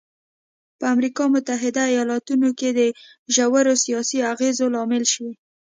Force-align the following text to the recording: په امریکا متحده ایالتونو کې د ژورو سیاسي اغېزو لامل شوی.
په 0.79 0.85
امریکا 0.95 1.23
متحده 1.33 1.83
ایالتونو 1.93 2.49
کې 2.59 2.69
د 2.71 2.81
ژورو 3.35 3.73
سیاسي 3.83 4.19
اغېزو 4.33 4.65
لامل 4.75 5.03
شوی. 5.13 5.33